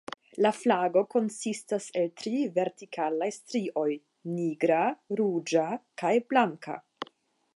[0.43, 3.87] La flago konsistas el tri vertikalaj strioj:
[4.39, 4.81] nigra,
[5.21, 5.67] ruĝa
[6.03, 6.81] kaj blanka.